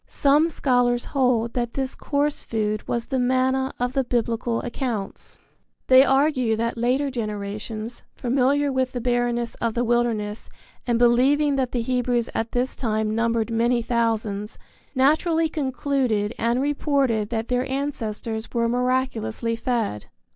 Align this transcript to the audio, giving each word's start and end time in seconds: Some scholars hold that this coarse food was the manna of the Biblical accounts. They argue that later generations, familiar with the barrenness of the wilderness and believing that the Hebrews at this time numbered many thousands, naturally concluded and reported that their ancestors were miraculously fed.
Some 0.07 0.49
scholars 0.49 1.05
hold 1.05 1.53
that 1.53 1.75
this 1.75 1.93
coarse 1.93 2.41
food 2.41 2.87
was 2.87 3.05
the 3.05 3.19
manna 3.19 3.71
of 3.79 3.93
the 3.93 4.03
Biblical 4.03 4.59
accounts. 4.61 5.37
They 5.85 6.03
argue 6.03 6.55
that 6.55 6.75
later 6.75 7.11
generations, 7.11 8.01
familiar 8.15 8.71
with 8.71 8.93
the 8.93 8.99
barrenness 8.99 9.53
of 9.61 9.75
the 9.75 9.83
wilderness 9.83 10.49
and 10.87 10.97
believing 10.97 11.55
that 11.57 11.71
the 11.71 11.83
Hebrews 11.83 12.31
at 12.33 12.51
this 12.51 12.75
time 12.75 13.13
numbered 13.13 13.51
many 13.51 13.83
thousands, 13.83 14.57
naturally 14.95 15.47
concluded 15.47 16.33
and 16.39 16.59
reported 16.59 17.29
that 17.29 17.49
their 17.49 17.69
ancestors 17.69 18.51
were 18.53 18.67
miraculously 18.67 19.55
fed. 19.55 20.07